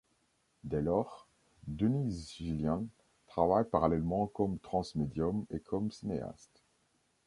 [0.63, 1.27] Dès lors,
[1.67, 2.87] Denise Gilliand
[3.27, 6.63] travaille parallèlement comme trans-médium et comme cinéaste.